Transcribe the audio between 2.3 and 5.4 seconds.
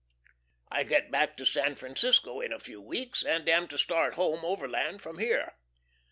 in a few weeks, and am to start home Overland from